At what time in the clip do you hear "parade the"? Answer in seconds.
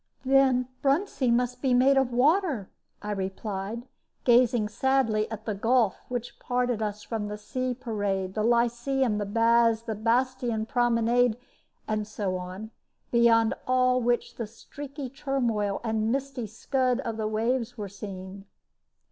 7.75-8.41